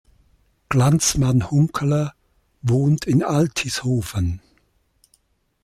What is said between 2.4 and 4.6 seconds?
wohnt in Altishofen.